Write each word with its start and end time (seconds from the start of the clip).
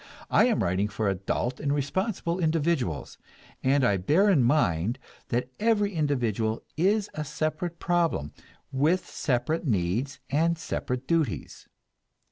I 0.31 0.45
am 0.45 0.63
writing 0.63 0.87
for 0.87 1.07
adult 1.07 1.59
and 1.59 1.71
responsible 1.71 2.39
individuals, 2.39 3.19
and 3.61 3.83
I 3.83 3.97
bear 3.97 4.31
in 4.31 4.41
mind 4.41 4.97
that 5.27 5.51
every 5.59 5.93
individual 5.93 6.63
is 6.75 7.07
a 7.13 7.23
separate 7.23 7.77
problem, 7.77 8.33
with 8.71 9.07
separate 9.07 9.67
needs 9.67 10.19
and 10.31 10.57
separate 10.57 11.07
duties. 11.07 11.67